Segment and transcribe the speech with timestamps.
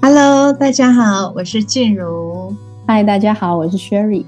[0.00, 2.56] Hello，大家好，我是静茹。
[2.86, 4.24] 嗨，大家好，我是 Sherry。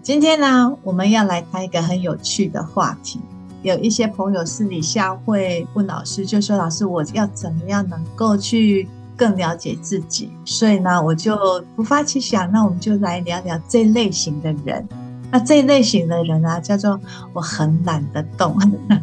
[0.00, 3.20] 今天呢，我们要来谈一个很有趣的话题。
[3.66, 11.36] 有一些朋友私底下会问老师，就说：“老师，我要怎么样能够去更了解自己？”所以呢，我就
[11.74, 14.88] 突发奇想，那我们就来聊聊这类型的人。
[15.32, 17.00] 那这类型的人啊，叫做
[17.32, 18.56] 我很懒得动，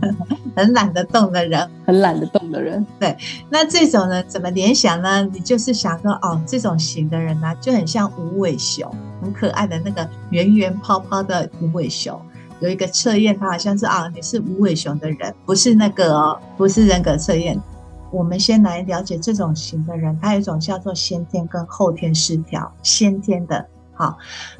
[0.55, 2.88] 很懒得动的人，很懒得动的人。
[2.97, 3.17] 对，
[3.49, 5.21] 那这种呢，怎么联想呢？
[5.33, 8.89] 你就是想说，哦，这种型的人呢、啊，就很像无尾熊，
[9.21, 12.17] 很可爱的那个圆圆泡泡的无尾熊。
[12.63, 17.62] 有一个测验，它好像是啊，你是无尾熊的人，不是那个哦，不是人格测验。
[18.09, 23.66] 我们先来了解这种型的人，他有一种叫做先天跟后天失调，先天的。
[23.95, 24.17] 好，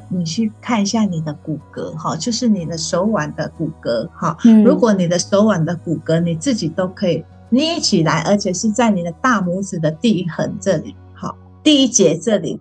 [0.10, 4.36] 你去看一下你的骨骼，哈，就是你的手腕的骨骼，哈。
[4.66, 12.60] 如果你的手腕的骨骼你自己都可以捏起来，而且是在你的大拇指的第一横这里，好，第一节这里，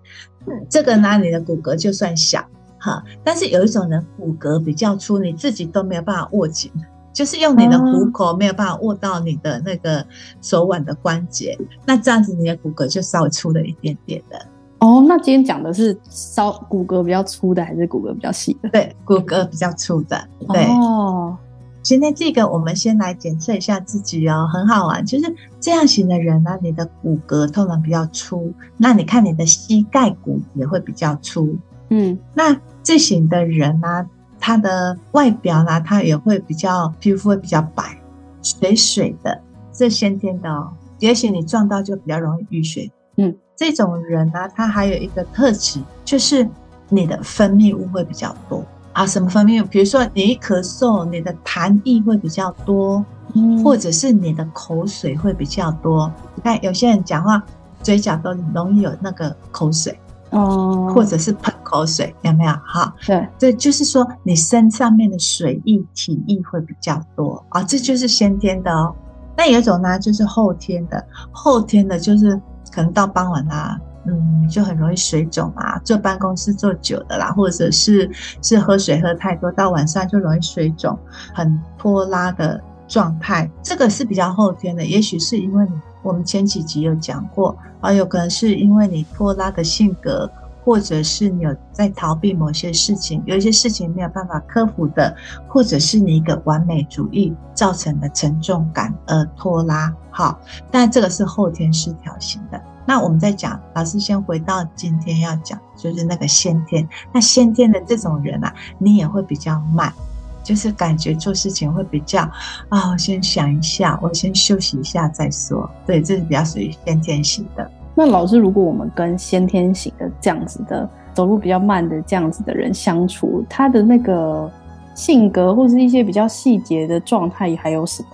[0.71, 2.47] 这个呢，你的骨骼就算小，
[2.83, 3.03] 哈。
[3.23, 6.71] 但是有一种人骨骼比较粗，你自己都没有办法握紧，
[7.15, 10.05] 就是用你的虎口没有办法握到你的那个
[10.41, 14.39] 手腕的关节，那这样子你的骨骼就稍微粗了一点点的。
[14.81, 18.69] 哦，那今天讲的是稍骨骼比较粗的，还是骨骼比较细的？
[18.71, 20.21] 对，骨骼比较粗的。
[20.49, 21.37] 对哦，
[21.83, 25.07] 今天这个我们先来检测一下自己哦，很好玩。
[25.07, 31.57] 就是这样型的人呢，你的骨骼通常比较粗，那你看你的膝盖骨也会比较粗。
[31.91, 34.07] 嗯，那这型的人呢，
[34.41, 37.99] 他的外表呢，他也会比较皮肤会比较白，
[38.43, 39.41] 水水的，
[39.73, 40.73] 这先天的哦。
[40.99, 42.91] 也许你撞到就比较容易淤血。
[43.17, 43.35] 嗯。
[43.55, 46.49] 这种人呢、啊，他还有一个特质，就是
[46.89, 49.07] 你的分泌物会比较多啊。
[49.07, 49.67] 什么分泌物？
[49.67, 53.05] 比如说你一咳嗽，你的痰液会比较多，
[53.35, 56.13] 嗯，或者是你的口水会比较多。
[56.35, 57.41] 你看有些人讲话
[57.83, 59.97] 嘴角都容易有那个口水
[60.33, 62.53] 哦，或者是喷口水，有没有？
[62.65, 68.95] 哈，对，对，就是说你身上面的水液体液会比较多啊，这就是先天的哦。
[69.37, 72.41] 那有一种呢，就是后天的，后天的就是。
[72.75, 78.11] 可能到傍晚啦，嗯，就很容易水肿啊，坐办公室坐久的啦，或者是
[78.41, 80.99] 是喝水喝太多，到晚上就容易水肿，
[81.35, 84.87] 很拖拉的状态，这个是比较后天的。
[84.87, 85.73] 也许是因为你，
[86.03, 90.31] 我们前几集有讲过啊，有可能是因为你拖拉的性格，
[90.65, 95.17] 或者是你有在逃避某些事情，有一些事情没有办法克服的，
[95.49, 99.93] 或者是你一个完美主义造成的沉重感而拖拉。
[100.11, 100.39] 好，
[100.71, 102.61] 但这个是后天失调型的。
[102.85, 106.87] 那我们再讲，老师先回到今天要讲，就是那个先天。
[107.13, 109.93] 那先天的这种人啊，你也会比较慢，
[110.43, 112.23] 就是感觉做事情会比较
[112.69, 115.69] 啊，我先想一下，我先休息一下再说。
[115.87, 117.71] 对，这是比较属于先天型的。
[117.95, 124.51] 那老师，如果我们跟先天型的这样子的走路比较慢的这样子的人相处，他的那个
[124.95, 128.09] 性格或是一些比较细节的状态还有什么？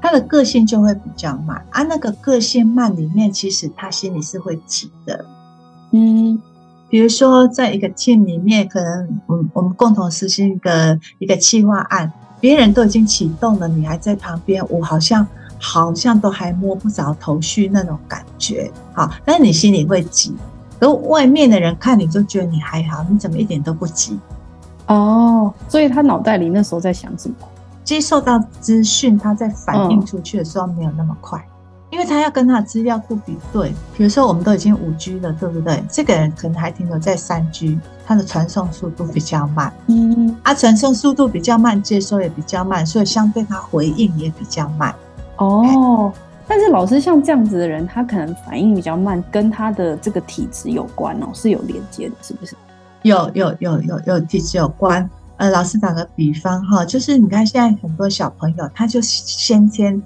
[0.00, 5.24] 他的个性就会比较慢啊，那个个性慢里面，其实他心里是会急的。
[5.92, 6.36] 嗯，
[6.92, 15.26] 比如说在一个 team 里面，可能我我们共同实行一个一个企划案，别人都已经启动了，你还在旁边，我好像
[15.58, 18.70] 好像都还摸不着头绪那种感觉。
[18.92, 20.36] 好，但是你心里会急，
[20.80, 24.20] 而外面的人看你就觉得你还好，你怎么一点都不急？
[24.88, 27.34] 哦，所以他脑袋里那时候在想什么？
[27.82, 31.51] 接受到资讯，他在反应出去的时候没有那么快，因
[32.02, 33.72] 为他要跟他的资料库比对。
[33.96, 35.82] 比如说，我们都已经五 G 了，对不对？
[35.88, 39.72] 这个人可能还停留在三 G，他的传送速度比较慢。
[39.86, 44.94] 嗯，啊，传送速度比较慢，接收也比较慢，所以相对他回应也比较慢。
[45.36, 46.12] 哦，
[46.46, 52.56] 但是老师像这样子的人，他可能反应比较慢，跟他的这个体质有关哦，是有连接的，是不是？
[53.02, 55.08] 有有有有有体质有关。
[55.38, 60.00] 呃，老师打个比方哈，就是你看现在很多小朋友，他就先天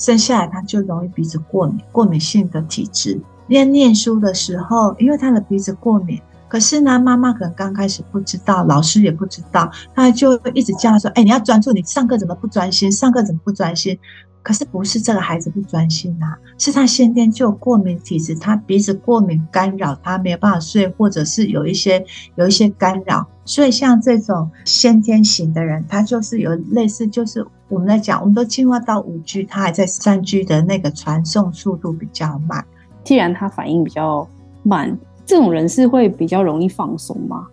[0.00, 3.20] 生下来他就容易鼻子过敏，过敏性的体质。
[3.46, 12.90] 念念书的时候，因为他的鼻子过敏，可是呢，妈妈可能刚开始不知道，老师也不知道，他就一直叫他说：“哎，你要专注，你上课怎么不专心？
[12.90, 13.98] 上课怎么不专心？”
[14.42, 22.02] 可是不是这个孩子不专心呐、啊，是他先天就有过敏体质，他鼻子过敏干扰他没有办法睡，或者是有一些
[22.36, 32.62] 有一些干扰，所以像这种先天型的人，他就是有类似就是我们在讲，我们都进化到五 G，它还在三 G 的那个传送速度比较慢。
[33.04, 34.28] 既然他反应比较
[34.62, 37.46] 慢，这种人是会比较容易放松吗？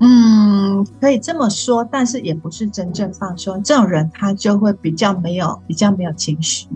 [0.00, 3.62] 嗯，可以这么说，但是也不是真正放松。
[3.62, 6.66] 这种人他就会比较没有比较没有情绪，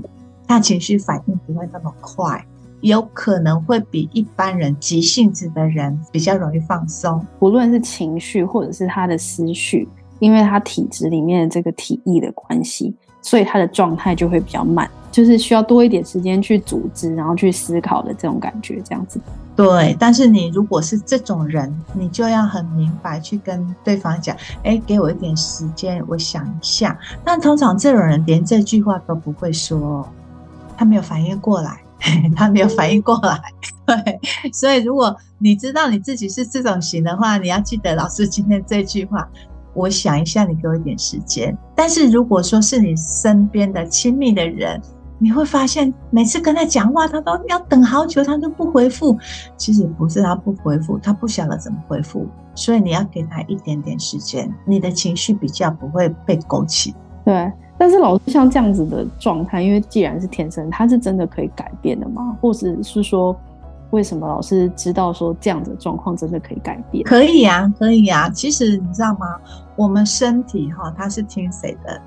[0.46, 2.46] 他情绪反应不会那么快，
[2.82, 7.24] 有可能会比一般人急性子的人比较容易放松。
[7.40, 9.88] 无论是情绪或者是他的思绪，
[10.18, 19.20] 因为他体质里面的这个体液的关系，所以他的状态就会比较慢，就是需要多一点时间去组织，然后去思考的这种感觉，这样子。
[19.54, 26.98] 对，但是你如果是这种人，你就要很明白去跟对方讲，哎，给我一点时间，我想一下。
[27.24, 30.06] 但通常这种人连这句话都不会说，
[30.76, 31.80] 他没有反应过来，
[32.36, 33.40] 他没有反应过来。
[33.86, 34.20] 对，
[34.52, 39.26] 所以如果你知道你自己是这种型的话，你要记得老师今天这句话，
[39.76, 41.56] 我想一下，你给我一点时间。
[41.74, 44.80] 但是如果说是你身边的亲密的人，
[45.18, 49.16] 你会发现，每次跟他讲话，他都要等好久，他都不回复。
[49.56, 56.94] 其实不是他不回复，他不晓得怎么回复，所以你要给他一点点时间，你的情绪比较不会被勾起。
[57.24, 62.36] 对，但是老师像这样子的状态，因为既然是天生，他是真的可以改变的吗？
[62.40, 63.34] 或者是说，
[63.96, 67.02] 为什么老师知道说这样的状况真的可以改变？
[67.04, 68.28] 可以啊，可以啊。
[68.28, 69.26] 其实你知道吗？
[69.74, 71.98] 我们身体哈，它是听谁的？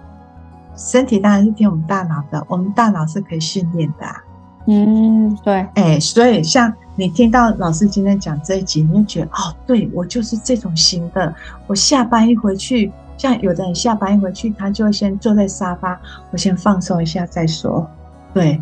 [0.75, 4.23] 身体当然是听我们大脑的，我们大脑是可以训练的啊。
[4.67, 11.33] 嗯，对，哎、欸，所以像你听到老师今天讲这一集，你就觉得哦，对，我就是这种型的。
[11.65, 15.99] 我下班一回去，像有的人下班一回去，他就会先坐在沙发，
[16.29, 17.89] 我先放松一下再说。
[18.31, 18.61] 对，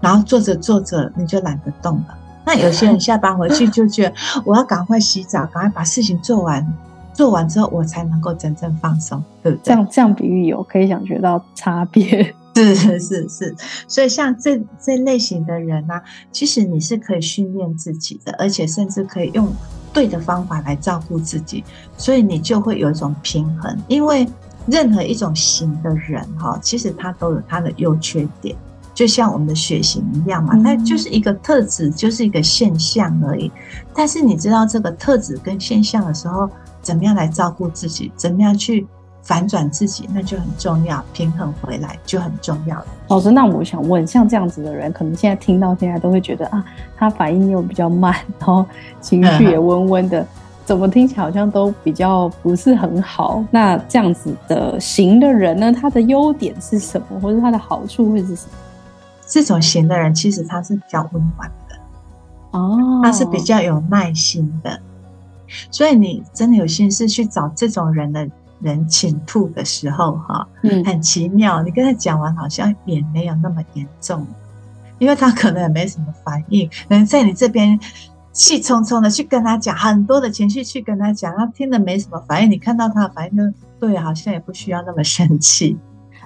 [0.00, 2.16] 然后坐着坐着你就懒得动了。
[2.48, 6.66] 那有些人下班回去就觉得我要赶快洗澡，赶快把事情做完。
[7.12, 9.64] 做完之后，我才能够真正放松，对不对？
[9.64, 13.56] 这样这样比喻有可以想觉到差别， 是是是是。
[13.86, 16.02] 所以像这这类型的人呢、啊，
[16.32, 19.46] 其实你是可以训练自己的，而且甚至可以用
[19.92, 21.62] 对的方法来照顾自己，
[21.98, 23.76] 所以你就会有一种平衡。
[23.88, 24.26] 因为
[24.66, 28.56] 任何一种型的人哈，其实他都有他的优缺点，
[28.98, 33.48] 就像我们的血型一样嘛，它就是一个特质，就是一个现象而已。
[33.94, 36.50] 但是你知道这个特质跟现象的时候，
[36.82, 38.10] 怎么样来照顾自己？
[38.16, 38.84] 怎么样去
[39.22, 40.08] 反转自己？
[40.12, 42.86] 那就很重要，平衡回来就很重要了。
[43.06, 46.64] 老师，那我想问，像这样子的人，可能现在听到现在都会觉得啊，
[46.96, 48.66] 他反应又比较慢，然后
[49.00, 50.26] 情绪也温温的，
[50.64, 53.44] 怎么听起来好像都比较不是很好？
[53.52, 55.72] 那这样子的型的人呢？
[55.72, 58.58] 他的优点是什么，或者他的好处会是什么？
[59.28, 61.76] 这种型的人其实他是比较温婉的
[62.58, 64.80] 哦，他是比较有耐心的。
[65.70, 68.28] 所以你真的有心思去找这种人的
[68.60, 71.62] 人倾吐的时候，哈，嗯，很奇妙。
[71.62, 74.26] 你跟他讲完，好像也没有那么严重，
[74.98, 76.68] 因为他可能也没什么反应。
[76.68, 77.78] 可能在你这边
[78.32, 82.50] 气冲冲的去跟他讲很多的情绪，去跟他讲，他听了没什么反应。
[82.50, 85.78] 你看到他的反应，就对，好像也不需要那么生气。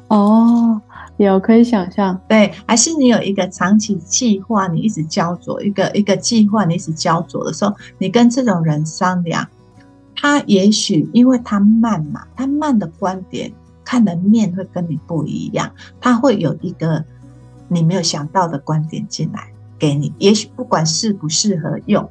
[0.09, 0.81] 哦，
[1.19, 9.47] 有可以想象，对，还是你有一个长期计划，你一直焦灼，一个一个计划，你一直焦灼的时候，你跟这种人商量，
[10.17, 13.53] 他也许因为他慢嘛，他慢的观点
[13.85, 15.71] 看的面会跟你不一样，
[16.01, 17.05] 他会有一个
[17.69, 22.09] 你没有想到的观点进来给你，也许不管适不适合用，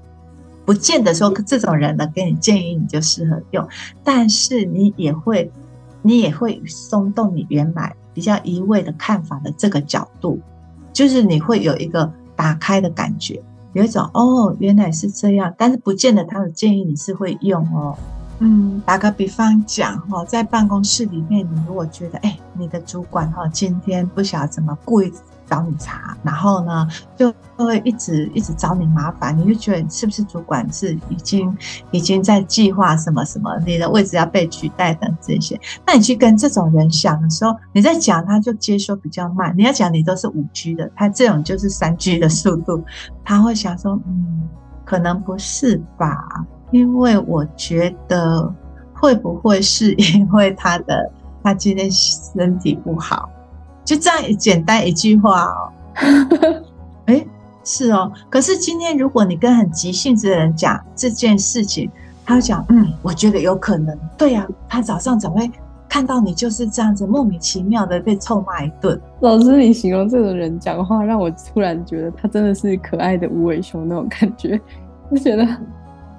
[0.64, 3.68] 不见得说这种人呢给你建议你就适合用，
[4.04, 5.52] 但是你也会。
[6.04, 10.40] 你也会松动你原来比较一味的看法的这个角度，
[10.92, 13.42] 就是你会有一个打开的感觉，
[13.74, 17.98] 有一种哦，原来是这样，但是不见得他的建议你是会用哦。
[18.40, 25.14] 嗯，打个比方讲哈，在办公室里面，你如果觉得哎，你的主管哈今天不晓得怎么故意。
[25.52, 31.54] 找你茬，然后呢，就会一直一直找你麻烦，你就觉得你是不是主管是已经
[31.92, 35.60] 已经在计划什么什么，你的位置要被取代等这些。
[35.86, 39.54] 那你去跟这种人想的时候，你在讲他就接收比较慢。
[39.58, 42.82] 你要讲你都是五 G 的，他这种就是三 G 的速度，
[43.26, 44.48] 他会想说，嗯，
[44.86, 46.46] 可能不是吧？
[46.72, 48.50] 因为我觉得
[48.94, 51.12] 会不会是因为他的
[51.44, 53.30] 他今天身体不好？
[53.92, 55.70] 就这样简单一句话哦，
[57.08, 57.26] 哎，
[57.66, 58.10] 是哦。
[58.30, 61.92] 可是今天如果你跟很急性子的人讲这件事情，
[62.24, 63.94] 他会讲，嗯，我觉得有可能。
[64.18, 65.52] 对呀，他早上怎么会
[65.90, 68.98] 看到你就是这样子莫名其妙的被臭骂一顿？
[69.20, 74.58] 老师，你形容这种人讲话，让我突然觉得他真的是可爱的无尾熊那种感觉，
[75.12, 75.44] 就觉得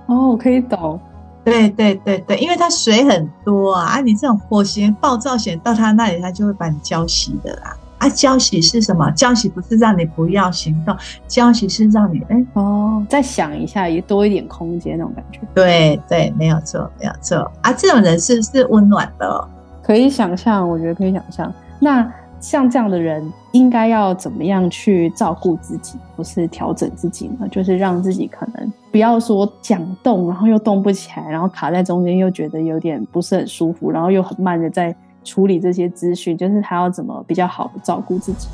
[0.09, 1.01] 哦，我可以懂。
[1.45, 7.77] 对对对对，因为它水很多啊，啊，你这种火型暴躁型到他那里，他就会把你浇熄的啦。
[7.99, 9.11] 啊，浇熄是什么？
[9.13, 10.97] 浇熄不是让你不要行动，
[11.27, 15.41] 浇熄是让你哎哦，再想一下，也多一点空间那种感觉。
[15.55, 19.49] 对对，没有错，没有错啊，这种人是是温暖的哦，
[19.83, 21.53] 可以想象，我觉得可以想象。
[21.79, 22.13] 那。
[22.43, 27.47] 像这样的人，应该要怎么样去照顾自己，或是调整自己呢？
[27.49, 38.49] 就是让自己可能不要说想动，然后又动不起来，然后卡在中间，又觉得有点不是很舒服，然后又很慢的在处理这些资讯，就是他要怎么比较好的照顾自己？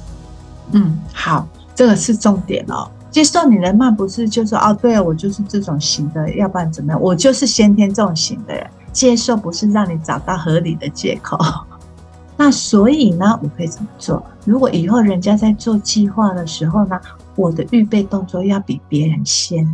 [0.72, 2.86] 嗯，好，这个是重点哦。
[3.10, 7.00] 接受你的慢，不是就说哦，对啊，我就是这种型的，要不然怎么样？
[7.00, 8.66] 我就是先天这种型的人。
[8.92, 11.38] 接受不是让你找到合理的借口。
[12.40, 14.24] 那所以呢，我可以怎么做？
[14.44, 16.98] 如果以后人家在做计划的时候呢，
[17.34, 19.68] 我的预备动作要比别人先，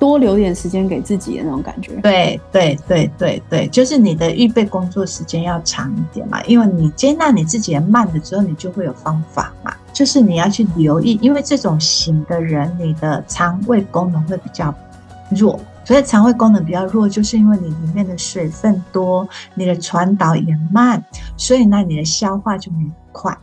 [0.00, 1.94] 多留点时间给自己的那种感觉。
[2.02, 9.72] 对对对对对，就是你的预备工作时间要长一点嘛，因为你接纳你自己的慢的时候，你就会有方法嘛。
[9.92, 14.74] 就是你要去留意，因为这种型的人，你的肠胃功能会比较
[15.30, 15.60] 弱。
[15.84, 21.02] 所以肠胃功能比较弱，就是因为你里面的水分多，你的传导也慢，
[21.36, 23.38] 所以呢，你的消化就没那么快。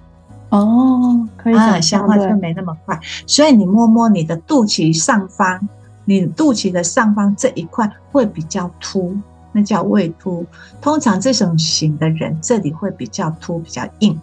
[0.50, 3.00] 哦，可以啊，消化就没那么快。
[3.28, 5.68] 所以你摸摸你的肚脐上方，
[6.06, 9.16] 你肚脐的上方这一块会比较凸，
[9.52, 10.46] 那叫胃凸。
[10.82, 14.20] 通常这种型的人，这里会比较凸，比较硬，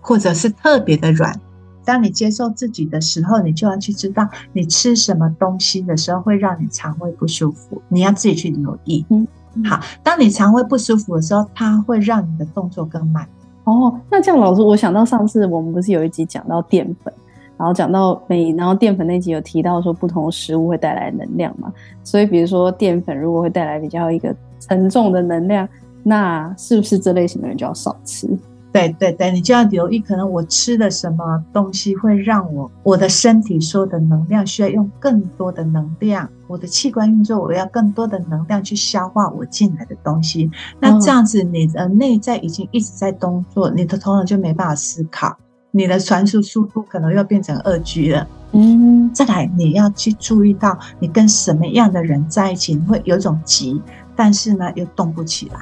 [0.00, 1.40] 或者是特别的软。
[1.86, 9.06] 当你接受自己的时候，你就要去知道你吃什么东西的时候会让你肠胃不舒服，你要自己去留意。
[9.08, 9.26] 嗯，
[9.64, 13.26] 好，当你肠胃不舒服的时候，它会让你的动作更慢。
[13.64, 17.14] 哦，那这样老师，我想到上次我们不是有一集讲到淀粉，
[17.56, 21.72] 然后讲到每，然后淀粉那集有提到说不同食物会带来能量嘛？
[22.04, 25.68] 所以比如说淀粉如果会带来比较一个沉重的能量，
[26.02, 28.28] 那是不是这类型的人就要少吃？
[28.76, 40.50] 对对对，你就要留意，可能我吃的什么东西会让我我的身体所有的能量需要用更多的能量，我的器官运作我要更多的能量去消化我进来的东西。
[40.78, 45.34] 那这样子，你的内在已经一直在动作，你的头脑就没办法思考，
[45.70, 48.28] 你的传输速度可能又变成二 G 了。
[48.52, 53.80] 嗯，再来你要去注意到，你跟什么样的人在一起，你会有种急，
[54.14, 55.60] 但是呢又动不起来。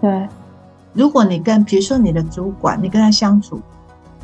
[0.00, 0.28] 对。
[0.92, 3.60] 如果你跟，比如说你的主管，你跟他相处，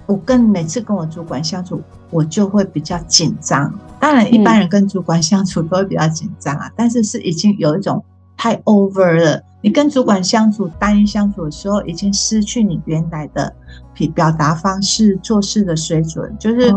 [0.06, 1.80] 我跟每次跟我主管相处，
[2.10, 3.72] 我就会比较紧张。
[4.00, 8.02] 当然，一般人跟主管相处都会比较紧张啊，但是是已经有一种
[8.36, 9.40] 太 over 了。
[9.62, 13.54] 你跟主管相处、单一相处的时候，已经失去你原来的
[13.94, 16.70] 表表达方式、做事的水准，就是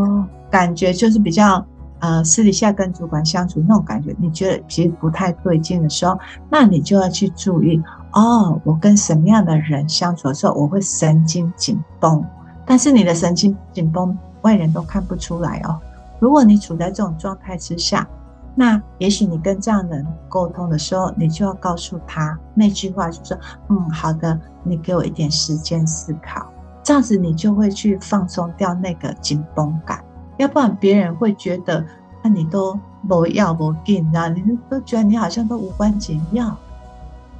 [0.49, 1.65] 感觉就是比较
[1.99, 6.17] 呃私底下跟主管相处那种感觉，你觉得其实不太对劲的时候，
[6.49, 7.81] 那你就要去注意。
[8.17, 12.25] 哦，我跟什么样的人相处的时候，我会神经紧绷，
[12.65, 15.79] 但是你的神经紧绷，外人都看不出来哦。
[16.19, 18.07] 如果你处在这种状态之下，
[18.55, 23.37] 那也许你跟这样的人沟通的时候，你就要告诉他那句话，就说，
[23.69, 26.47] 嗯，好的，你给我一点时间思考，
[26.81, 30.03] 这样子你就会去放松掉那个紧绷感，
[30.37, 31.85] 要不然别人会觉得，
[32.23, 36.57] 那你都不要不紧啊，你都觉得你好像都无关紧要。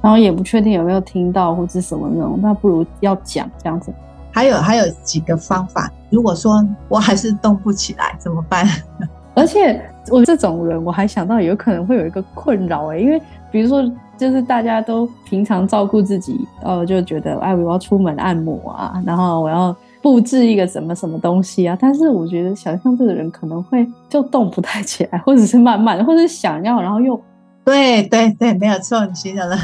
[0.08, 3.92] 然后也不确定有没有听到或者什么那种，那不如要讲这样子。
[4.32, 8.66] 还有还有几个方法，如果说我还是动不起来怎么办？
[9.36, 9.78] 而且
[10.10, 13.84] 我这种人，我还想到有可能会有一个困扰哎，因为比如说
[14.16, 27.20] 就是大家都平常照顾自己，呃，就觉得哎，我要出门按摩啊，然后我要布置一个什么什么东西啊，但是我觉得想象这个人可能会就动不太起来，或者是慢慢，或者是想要，然后又。
[27.64, 29.54] 对对对，没有错，你形容了。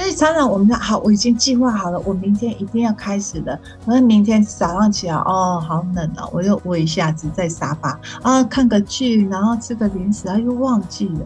[0.00, 3.60] 所以常常我们说好，我已经计划好了，我明天一定要开始的。
[3.84, 11.20] 可是明天早上起来，哦，好冷哦，我又窝一下子在沙发啊，看个剧，然后吃个零食，然后又忘记了。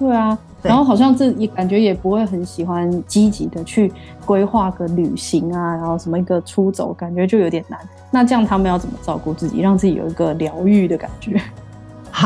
[0.00, 3.92] 对啊，然后好像这也感觉也不会很喜欢积极的去
[4.26, 7.78] 规划个旅行啊，然后什么一个出走，感觉就有点难。
[8.10, 11.40] 那这样他们要怎么照顾自己，让自己有一个疗愈的感觉？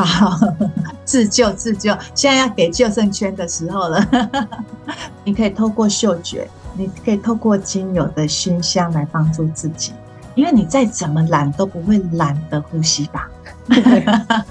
[0.00, 0.38] 好，
[1.04, 4.08] 自救自救，现在要给救生圈的时候了。
[5.22, 9.92] 你可以透过嗅觉，你可以透过精油的熏香来帮助自己，
[10.34, 13.28] 因为你再怎么懒都不会懒得呼吸吧。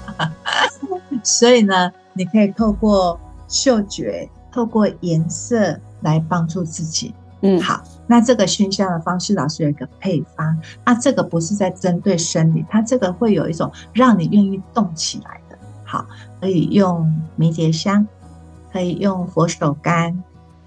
[1.24, 3.18] 所以呢，你可以透过
[3.48, 7.12] 嗅觉，透过颜色来帮助自己。
[7.40, 10.58] 嗯，好，那这个熏香的方式，老师有一个配方。
[10.84, 15.56] 那这个不是在针对生理，它这个会有一种让你愿意动起来的。
[15.84, 16.06] 好，
[16.40, 18.06] 可以用迷迭香，
[18.72, 20.14] 可以用佛手柑，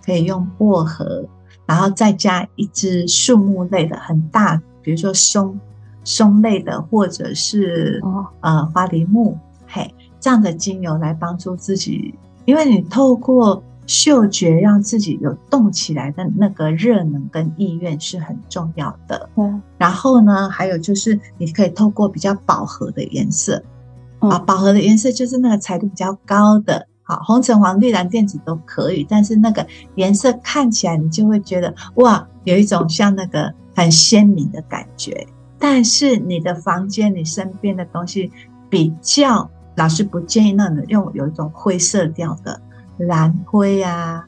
[0.04, 1.26] 可以用薄荷，
[1.66, 5.60] 然后再加一支树木类的很大，比如说松
[6.04, 8.02] 松类的，或者是
[8.42, 9.38] 呃花梨木，
[9.68, 12.14] 嘿，这样的精油来帮助自己，
[12.46, 19.30] 因为你透过嗅觉让自己有动起来的那个热能跟意愿是很重要的。
[19.36, 23.62] 嗯，然后呢，还有就是你可以透过比较饱和的颜色，
[24.20, 26.88] 啊，饱和的颜色就是那个彩度比较高的。
[27.04, 35.28] 好，红橙黄绿蓝靛紫都可以，但是那个颜色看起来你就会觉得哇，有一种像那个很鲜明的感觉。
[35.60, 38.32] 但是你的房间、你身边的东西
[38.70, 42.60] 比较，老师不建议让你用有一种灰色调的
[42.98, 44.24] 蓝灰啊、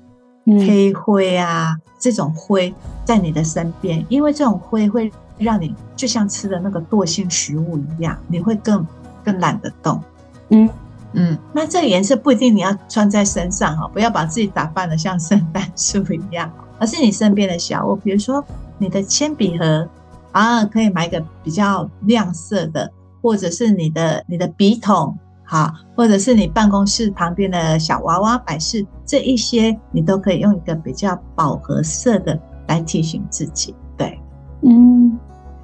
[0.46, 2.74] 黑灰啊、嗯、这种灰
[3.06, 8.86] 在你的身边，因为这种灰会让你就像吃的那个惰性食物一样，你会更
[9.24, 10.02] 更懒得动。
[10.50, 10.70] 嗯。
[11.14, 18.44] 嗯，那这个颜色不一定你要穿在身上哈，不要把自己打扮得像圣诞树一样，而是你身边的小物，比如说
[18.78, 19.88] 你的铅笔盒
[20.34, 32.38] 啊，可以买一个比较亮色的，或者是你的你的笔筒，好，或者是你办公室旁边的小娃娃摆饰，这一些你都可以用一个比较饱和色的
[32.68, 34.20] 来提醒自己，对，
[34.62, 35.18] 嗯。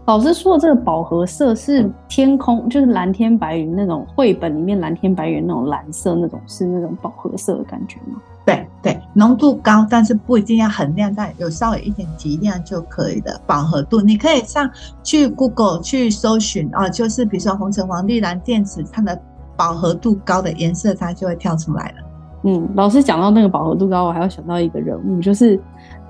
[0.06, 8.22] 老师说的这个饱和色是天空，就是蓝天白云那种绘本里面蓝天白云那种蓝色，那种是那种饱和色的感觉吗？
[8.46, 14.02] 对对，浓度高，但是不一定要很亮，但有稍微一点提亮就可以的饱和度。
[14.02, 14.70] 你可以上
[15.04, 19.18] 去 Google 去搜寻啊，就是比如说红橙黄绿蓝靛紫，它的
[19.56, 21.96] 饱和度高的颜色，它就会跳出来了。
[22.44, 25.60] 嗯，老师讲到那个饱和度高，我还要想到一个人物，就是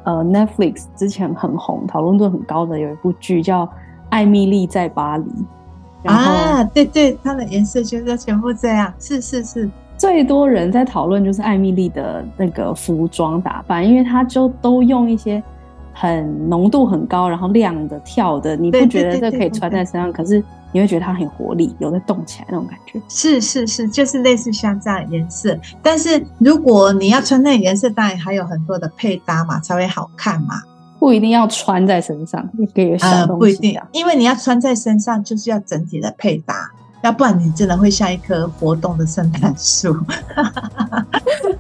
[0.04, 3.70] 呃 Netflix 之前很红、讨论度很高的有一部剧叫。
[4.10, 5.26] 艾米丽在巴黎
[6.04, 15.42] 啊，对对，它的颜色就是全部这样，是是是，最多人在讨论就是艾米丽的那个服装打扮，因为她就都用一些
[15.94, 20.14] 很浓度很高，然后亮的跳的，你不觉得这可以穿在身上？
[20.14, 23.00] 可是你会觉得它很活力，有在动起来那种感觉。
[23.08, 30.62] 是是是，就是类似像这样颜色，但是如果你要穿那个颜色，当然还有很多的配搭嘛，才会好看嘛。
[31.00, 33.28] 不一定要穿在身上，也可以有小东西啊。
[33.30, 36.72] 呃，不一定，因为你要穿在身上，就是要整体的配搭，
[37.04, 39.94] 要不然你真的会像一棵活动的圣诞树。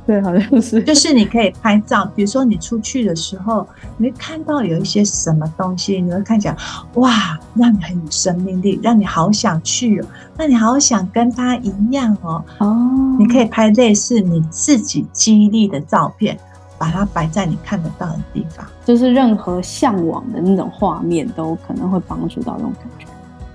[0.07, 0.81] 对，好像是。
[0.83, 6.57] 就是你可以拍照，比如说你出去的时候，你会看到有一些什么东西，你会看起来
[6.95, 12.43] 哇，让你很有生命力，让你好想去哦，让你好想跟他一样哦。
[12.59, 16.37] 哦，你可以拍类似你自己激励的照片。
[16.75, 23.05] 把它摆在你看得到的地方，就是任何向往的那种画面，都可能会帮助到那种感觉。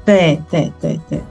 [0.03, 1.23] 对对对对。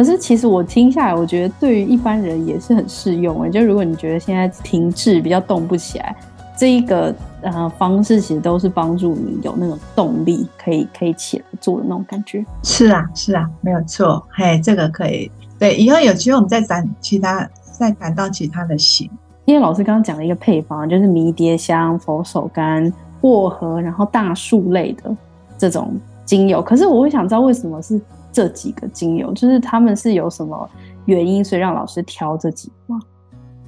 [0.00, 3.50] 可是其实我听下来，我觉得对于一般人也是很适用诶。
[3.50, 6.16] 就如果你觉得现在停滞比较动不起来，
[6.56, 12.42] 这一个呃方式其实都是帮助你有那种动力，可以可以起来做的那种感觉。
[12.62, 14.26] 是啊是啊，没有错。
[14.30, 15.30] 嘿，这个可以。
[15.58, 19.10] 对，以后有机会我们再讲其他，再谈到其他的型。
[19.44, 25.14] 因为老师刚刚讲了一个配方，就是迷迭香、佛手柑、薄荷，然后大树类的
[25.58, 25.92] 这种
[26.24, 26.62] 精油。
[26.62, 28.00] 可是我会想知道，为什么是
[28.32, 29.32] 这几个精油？
[29.34, 30.68] 就是他们是有什么
[31.06, 33.00] 原因，所以让老师挑这几个吗？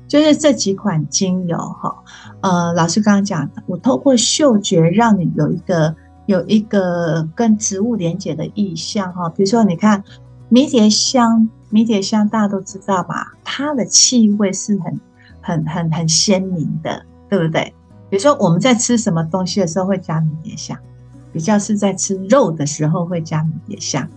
[0.08, 1.94] 就是这几款精油哈，
[2.40, 5.94] 呃，老师刚刚讲的，我透过嗅觉让你有一个
[6.26, 9.28] 有一个跟植物连接的意象哈。
[9.30, 10.02] 比如说，你看
[10.48, 13.32] 迷迭香，迷迭香大家都知道吧？
[13.42, 15.00] 它的气味是很。
[15.44, 17.74] 很很很鲜明的，对不对？
[18.08, 20.78] 比如说我们在吃什么东西的时候会加迷迭香，
[21.32, 24.08] 比较是在吃肉的时候会加迷迭香。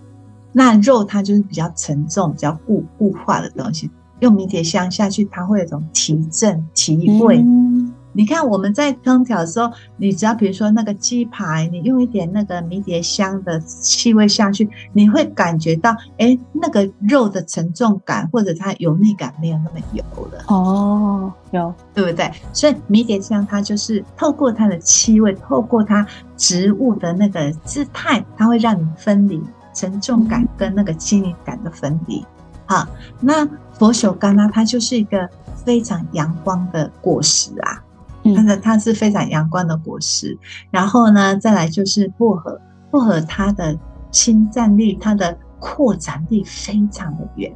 [0.57, 3.91] 那肉它就是比较沉重、比较固固化的东西，
[4.21, 7.41] 用迷迭香下去，它会有一种提振提味。
[7.41, 20.45] 嗯你看我们在烹调的时候，你只要比如说那个鸡排，你用一点那个迷迭香的气味下去，你会感觉到，哎，那个肉的沉重感或者它油腻感没有那么油了。
[20.47, 22.31] 哦，有，对不对？
[22.53, 29.41] 所以迷迭香它就是透过它的气味，透过它植物的那个姿态，它会让你分离
[29.75, 32.25] 沉重感跟那个轻盈感的分离。
[32.65, 32.87] 好，
[33.19, 35.29] 那佛手柑呢，它就是一个
[35.63, 37.83] 非常阳光的果实啊。
[38.35, 40.35] 它的它是非常阳光的果实，
[40.71, 42.59] 然后呢，再来就是薄荷，
[42.89, 43.77] 薄荷它的
[44.09, 47.53] 侵占力、它的扩展力非常的远，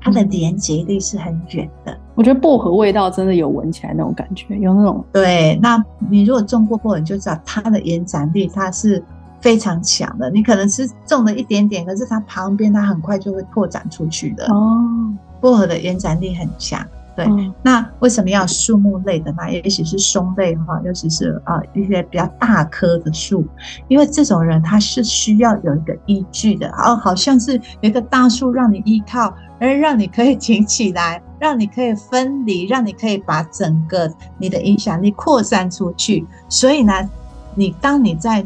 [0.00, 1.96] 它的连接力是很远的。
[2.16, 5.56] 我觉得薄荷味道真的有闻起来那种感觉，有那种对。
[5.62, 9.00] 那你如果种过薄荷，你就知道它的延展力它是
[9.42, 10.30] 非常强的。
[10.30, 14.46] 你可能是种了一点点，可是它旁边它很快就会拓展出去的。
[14.46, 16.82] 哦，薄荷的延展力很强。
[17.14, 19.42] 对，嗯、那为什么要树木类的呢？
[19.52, 23.44] 也许是松类哈，尤其是啊一些比较大棵的树，
[23.86, 27.52] 因为这种人他是需要有一个依据的，哦，好像是
[27.82, 36.26] 有一个大树让你依靠，而让你可以挺起来， 让你可以分离，让你可以把整个你的影响力扩散出去。
[36.48, 36.94] 所以呢，
[37.54, 38.42] 你当你在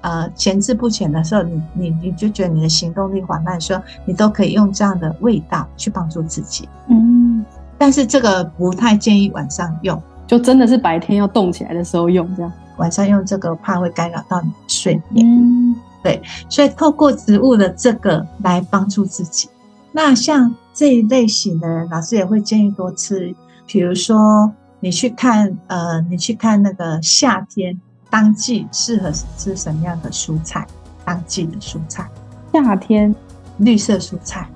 [0.00, 6.68] 呃前置不前的时候，你你你就觉得你的行动力缓慢的时候，你都可以用这样的味道去帮助自己。
[6.88, 7.44] 嗯。
[7.80, 15.24] 但是这个不太建议晚上用，就真的是白天要动起来的时候用，这样晚上用这个怕会干扰到你的睡眠。
[15.24, 19.48] 嗯，对，所以透过植物的这个来帮助自己。
[19.92, 23.32] 那像这一类型的人，老师也会建议多吃，
[23.64, 27.80] 比如说你去看，呃，你去看那个夏天
[28.10, 30.66] 当季适合吃什么样的蔬菜，
[31.04, 32.08] 当季的蔬菜，
[32.52, 33.14] 夏天
[33.58, 34.48] 绿色蔬菜。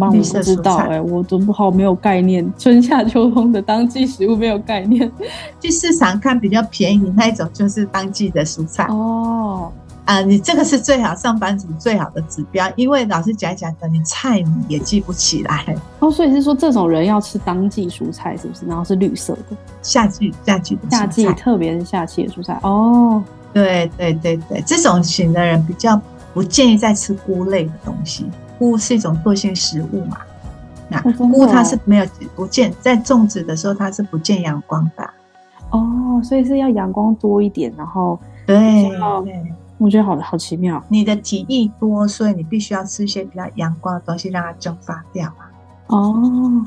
[0.00, 5.12] 我不知道哎、欸，我都不好没有概念，春夏秋冬的当季食物没有概念。
[5.60, 9.70] 去市场看比较便宜那一种，就是当季的蔬菜哦。
[10.04, 16.10] 啊、呃，你这个是最好上班族最好的指标，因为老师讲一讲，等你菜你也记不起来 哦。
[16.10, 18.66] 所以是说这种人要吃当季蔬菜是不是？
[18.66, 23.22] 然后是绿色的夏季夏季的夏季，特别是夏季的蔬菜哦。
[23.52, 26.00] 对对对对，这种型的人比较
[26.34, 28.26] 不建议再吃菇类的东西。
[28.58, 30.18] 菇是一种惰性食物嘛？
[30.88, 35.10] 那菇它是没有不见在种植的时候，它是不见阳光的
[35.70, 38.56] 哦，所以是要阳光多一点，然后对
[39.24, 40.82] 对，我觉得好好奇妙。
[40.88, 45.50] 你的体液多，所以你必须要吃一些比较阳光的东西，让它蒸发掉啊。
[45.88, 46.64] 哦，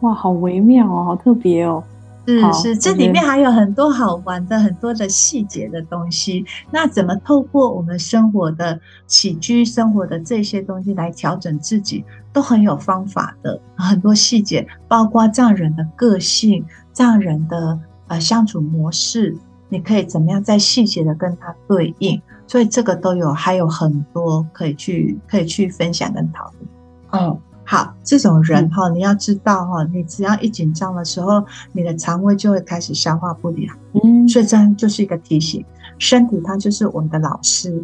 [0.00, 1.82] 哇，好微妙哦，好特别哦。
[2.26, 6.42] 是是，这里面还有很多好玩的、很多的细节的东西。
[6.70, 13.60] 那怎么透过我们生活的起居、生活的这些东西来调整自己，都很有方法的。
[13.76, 16.64] 很多细节，包括这样人的个性、
[16.94, 19.36] 这样人的呃相处模式，
[19.68, 22.22] 你可以怎么样在细节的跟他对应。
[22.46, 26.68] 所以这个都有，还有很多可以去可以去分享跟讨论。
[27.10, 27.40] 嗯。
[27.66, 33.74] 好，这种人哈，你要知道哈，你只要一紧张的时候，你的肠胃就会开始消化不良。
[33.94, 35.64] 嗯，所以这样就是一个提醒，
[35.98, 37.82] 身体它就是我们的老师。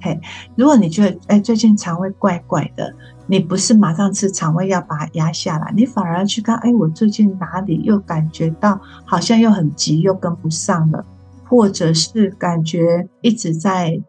[0.00, 0.20] 嘿，
[0.56, 2.92] 如果你觉得哎最近肠胃怪怪的，
[3.28, 11.06] 你不是马上吃肠胃药把它压下来，你反而要去看，哎，我最近哪里又感觉到好像又很急又跟不上了，
[11.50, 14.00] 或者是感觉一直在。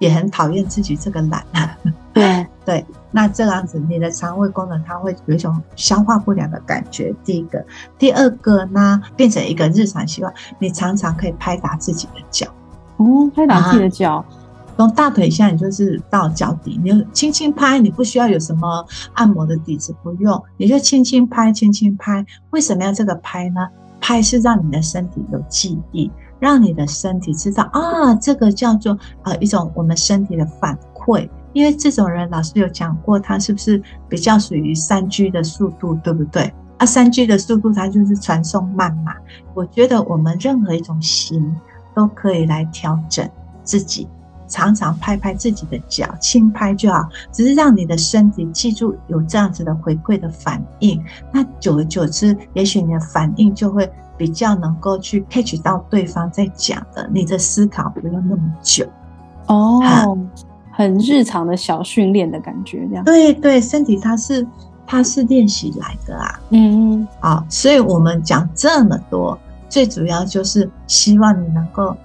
[0.00, 1.44] 也很讨厌自己这个懒，
[2.14, 7.12] 对对，那这样子你的肠胃功能它会有一种消化不良的感觉。
[7.24, 7.66] 第一个，
[7.98, 12.46] 第二个呢，变成一个日常习惯，你常常可以拍打自己的脚，
[12.98, 14.24] 哦，拍打自己的脚，
[14.76, 22.24] 从大腿下你就是到脚底，你就轻轻拍，你不需要有什么按摩的底子，不用，你就轻轻拍，轻轻拍。
[22.50, 23.66] 为什么要这个拍呢？
[24.00, 26.08] 拍是让你的身体有记忆。
[26.38, 36.52] 让你的身体知道啊，这个叫做呃一种我们身体的反馈，因为这种人老师有讲过，他是不是比较属于三 G 的速度，对不对？
[36.78, 39.12] 啊，三 G 的速度它就是传送慢嘛。
[39.52, 41.56] 我觉得我们任何一种型
[41.92, 43.28] 都可以来调整
[43.64, 44.06] 自己，
[44.48, 51.00] 常常拍拍自己的脚，轻拍就好，只是让你的身体记住有这样子的回馈的反应。
[51.32, 53.88] 那久而久之，也许你的反应就会。
[54.18, 58.84] 比较能够去 catch 到对方在讲的，你的思考不用那么久
[59.46, 60.18] 哦，
[60.72, 64.44] 很日常的小训练的感觉，这样对对，身体它是
[64.84, 71.96] 它是练习来的啊，嗯，好，所以我们讲这么多，最主要就是希望你能够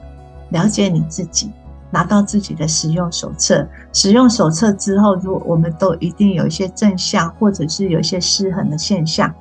[0.50, 1.50] 了解你自己，
[1.94, 9.32] 拿到自己的使用手册，使用手册之后，如果我们都一定有一些正向，或者是有一些失衡的现象。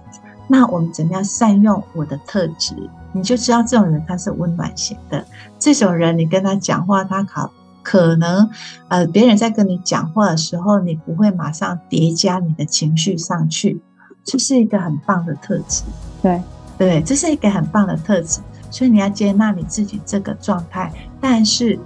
[0.46, 2.74] 那我们怎么样善用我的特质？
[3.12, 5.24] 你就知道这种人他是温暖型的。
[5.58, 7.50] 这种人你跟他讲话，他可
[7.82, 8.50] 可能
[8.88, 13.80] 呃，别人在跟你讲话的时候，你不会马上叠加你的情绪上去，
[14.24, 15.84] 这是一个很棒的特质。
[16.20, 16.42] 对
[16.76, 18.40] 对，这是一个很棒的特质。
[18.70, 21.78] 所以你要接纳你自己这个状态，但是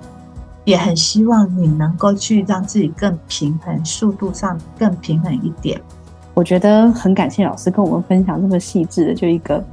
[0.66, 5.80] 也很希望你能够去让自己更平衡，速度上更平衡一点。
[6.34, 9.64] 我觉得很感谢老师跟我们分享这么细致的，就一个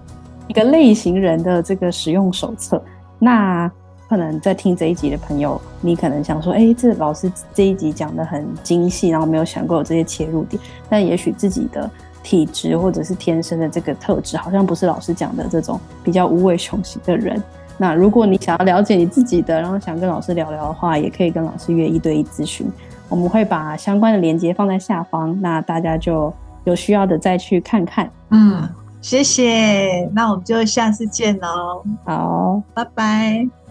[0.47, 2.81] 一个类型人的这个使用手册。
[3.17, 3.69] 那
[4.07, 10.61] 可能在听这一集的朋友，你可能想说，哎，这老师这一集讲得很精细，然后没有想过有这些切入点。
[10.87, 11.89] 但也许自己的
[12.21, 17.41] 体质或者是天生的这个特质，好像不是老师讲的这种比较无畏雄心的人。
[17.83, 22.65] 那如果你想要了解你自己的，然后想跟老师聊聊的话，也可以跟老师约一对一咨询。
[23.09, 26.33] 我们会把相关的链接放在下方，那大家就。
[26.65, 28.09] 有需要的再去看看。
[28.29, 28.63] 嗯，
[29.01, 31.83] 谢谢，那我们就下次见喽。
[32.05, 33.62] 好，拜拜。